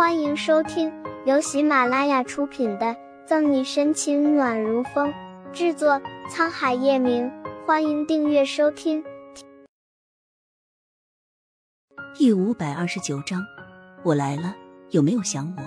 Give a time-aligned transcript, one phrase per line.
[0.00, 0.90] 欢迎收听
[1.26, 2.86] 由喜马拉雅出品的
[3.26, 5.12] 《赠你深情暖如风》，
[5.52, 7.30] 制作沧海夜明。
[7.66, 9.04] 欢迎订阅收听。
[12.14, 13.44] 第五百二十九章，
[14.02, 14.56] 我来了，
[14.88, 15.62] 有没有想我？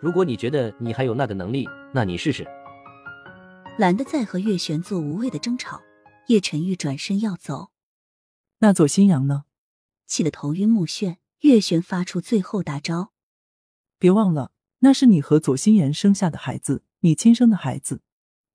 [0.00, 2.46] 如果你觉得你还有那个能力，那你试试。
[3.76, 5.82] 懒得再和月璇做无谓的争吵，
[6.28, 7.68] 叶晨玉转身要走。
[8.60, 9.44] 那左新阳呢？
[10.06, 13.10] 气得头晕目眩，月璇发出最后大招
[13.98, 18.02] ：“别忘了，那是你和左心言生下的孩子，你亲生的孩子。”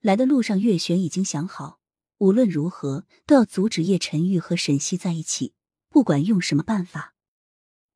[0.00, 1.80] 来的路上，月璇已经想好，
[2.18, 5.54] 无论如何都要阻止叶晨玉和沈西在一起，
[5.88, 7.14] 不管用什么办法。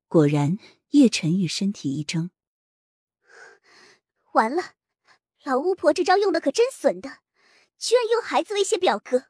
[0.09, 0.59] 果然，
[0.91, 2.31] 叶晨玉身体一怔
[4.35, 4.75] ：“完了，
[5.45, 7.19] 老巫婆这招用的可真损的，
[7.79, 9.27] 居然用孩子威胁表哥。”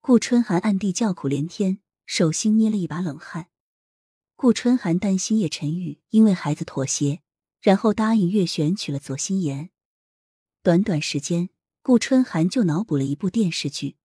[0.00, 1.80] 顾春寒暗地叫苦连天。
[2.10, 3.48] 手心捏了一把冷汗，
[4.34, 7.20] 顾春寒担心叶晨玉因为孩子妥协，
[7.60, 9.70] 然后答应月璇娶了左心言。
[10.62, 11.50] 短短时间，
[11.82, 13.96] 顾春寒就脑补了一部电视剧。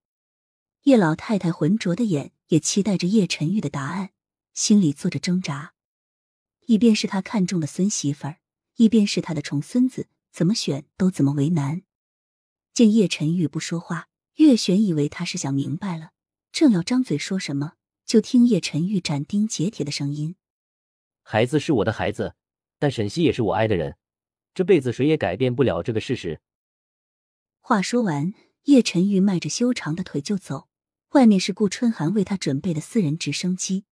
[0.83, 4.11] 叶老太太浑浊的眼也期待着叶晨玉的答案，
[4.53, 5.73] 心里做着挣扎。
[6.67, 8.39] 一边是他看中的孙媳妇儿，
[8.75, 11.83] 一边是他的重孙子，怎么选都怎么为难。
[12.73, 16.11] 见叶晨玉不说话，月璇以为他是想明白了，
[16.51, 17.73] 正要张嘴说什么。
[18.05, 20.35] 就听叶晨玉斩钉截铁的声音
[21.23, 22.35] ：“孩子是我的孩子，
[22.83, 23.95] 但沈西也是我爱的人，
[24.53, 26.41] 这辈子谁也改变不了这个事实。”
[27.63, 30.67] 话说完，叶晨玉迈着修长的腿就走。
[31.11, 33.85] 外面是顾春寒为他准备的私人直升机。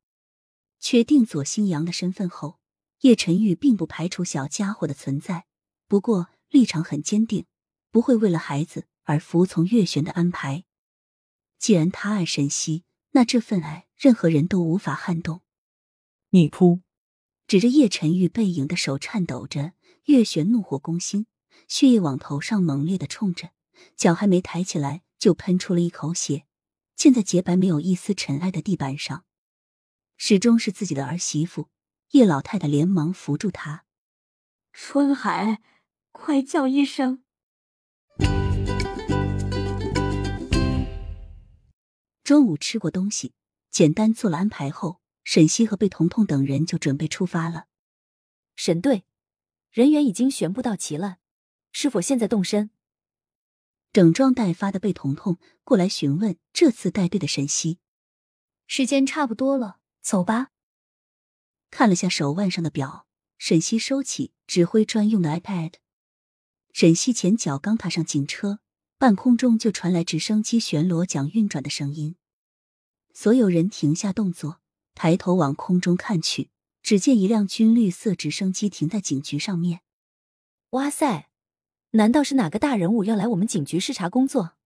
[0.82, 2.60] 确定左新阳的身份后，
[3.00, 5.46] 叶晨玉并不排除小家伙的存在，
[5.88, 7.46] 不过立场很坚定，
[7.92, 10.66] 不会为了孩子而服从月璇的安排。
[11.58, 12.84] 既然他爱沈西。
[13.14, 15.42] 那这份爱，任何人都无法撼动。
[16.30, 16.80] 你扑！
[17.52, 19.74] 指着叶晨玉背影的手颤抖着，
[20.06, 21.26] 月璇怒火攻心，
[21.68, 23.50] 血液往头上猛烈的冲着，
[23.98, 26.46] 脚还没抬起来就喷出了一口血，
[26.96, 29.26] 溅在洁白没有一丝尘埃的地板上。
[30.16, 31.68] 始终是自己的儿媳妇，
[32.12, 33.84] 叶老太太连忙扶住她。
[34.72, 35.62] 春海，
[36.14, 37.22] 快叫医生！
[42.24, 43.34] 中午吃过东西，
[43.70, 47.68] 简单做了安排后，沈西和贝彤彤等人就准备出发了。
[48.56, 49.06] 沈队，
[49.70, 51.18] 人员已经全部到齐了，
[51.72, 52.72] 是否现在动身？
[53.94, 57.80] 整装待发的贝彤彤过来询问这次带队的沈西。
[58.68, 60.52] 时间差不多了，走吧。
[61.70, 63.06] 看了下手腕上的表，
[63.38, 65.74] 沈西收起指挥专用的 iPad。
[66.72, 68.60] 沈西前脚刚踏上警车，
[68.98, 72.16] 半空中就传来直升机旋螺桨运转的声音。
[73.14, 74.61] 所有人停下动作，
[74.94, 76.50] 抬头往空中看去，
[76.82, 79.82] 只见一辆军绿色直升机停在警局上面。
[80.72, 81.30] 哇塞，
[81.92, 84.58] 难道是哪个大人物要来我们警局视察工作？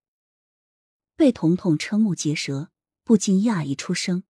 [1.15, 2.69] 贝彤彤瞠目结舌，
[3.03, 4.23] 不禁讶异出声。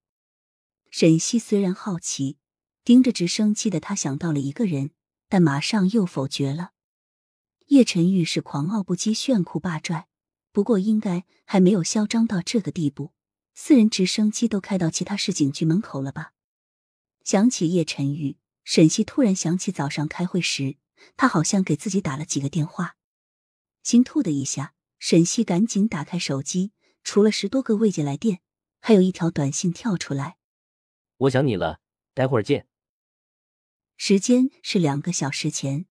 [0.91, 2.37] 沈西虽然好奇，
[2.83, 4.91] 盯着直升机的他想到了一个人，
[5.27, 6.73] 但马上又否决了。
[7.69, 10.07] 叶晨玉是狂傲不羁、炫酷霸拽，
[10.51, 13.14] 不过应该还没有嚣张到这个地步。
[13.57, 16.33] 私人直升机都开到其他市警局门口了吧？
[17.23, 20.75] 想起叶晨玉，沈西突然想起早上开会时，
[21.15, 22.97] 他好像给自己打了几个电话，
[23.81, 24.73] 心突的一下。
[24.97, 26.71] 沈西赶紧打开手机，
[27.03, 28.41] 除了十多个未接来电，
[28.79, 30.37] 还有一条短信跳出来
[31.17, 31.79] ：“我想你了，
[32.13, 32.67] 待会儿见。”
[33.97, 35.85] 时间是两个小时前。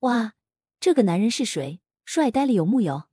[0.00, 0.34] 哇，
[0.78, 1.80] 这个男人是谁？
[2.04, 3.08] 帅呆了有木有？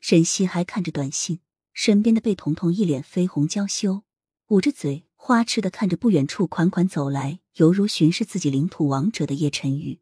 [0.00, 1.40] 沈西还看着短信。
[1.76, 4.02] 身边的贝彤彤一脸绯红娇羞，
[4.46, 10.00] 捂着嘴，花痴的看着不远处款款走来，犹如巡视自己领土王者的叶晨玉。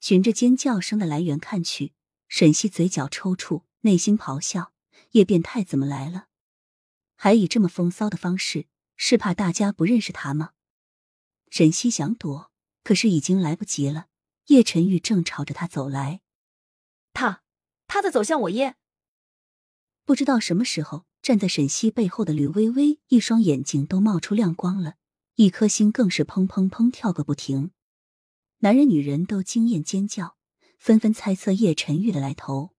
[0.00, 1.92] 循着尖叫声的来源看去，
[2.28, 4.72] 沈西嘴角抽搐，内心咆哮：
[5.10, 6.28] 叶变态怎么来了？
[7.14, 8.66] 还以这么风骚的方式，
[8.96, 10.52] 是怕大家不认识他吗？
[11.50, 12.50] 沈西想躲，
[12.82, 14.06] 可是已经来不及了。
[14.46, 16.22] 叶晨玉正朝着他走来，
[17.12, 17.42] 他，
[17.86, 18.76] 他在走向我耶。
[20.10, 24.94] 不知道什么时候，站在沈西背后的吕微微一双眼睛都冒出亮光了，
[25.36, 27.70] 一颗心更是砰砰砰跳个不停。
[28.58, 30.34] 男人、女人都惊艳尖叫，
[30.80, 32.70] 纷纷猜测叶晨玉的来头。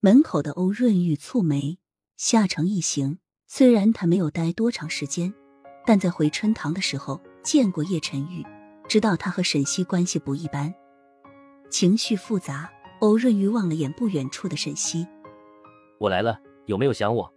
[0.00, 1.78] 门口的欧润玉蹙眉，
[2.18, 3.16] 夏城一行
[3.46, 5.32] 虽然他没有待多长时间，
[5.86, 8.44] 但在回春堂的时候见过叶晨玉，
[8.86, 10.74] 知道他和沈西关系不一般。
[11.70, 12.70] 情绪复杂，
[13.00, 15.06] 欧润玉望了眼不远处的沈西。
[16.02, 17.32] 我来了，有没有想我？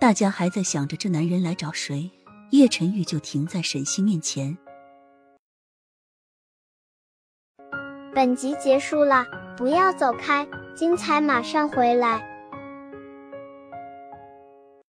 [0.00, 2.10] 大家还在想着这男人来找谁，
[2.52, 4.56] 叶晨玉就停在沈西面前。
[8.14, 9.26] 本集结束了，
[9.58, 12.33] 不要走开，精彩马上回来。